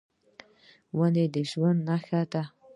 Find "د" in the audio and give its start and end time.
1.33-1.35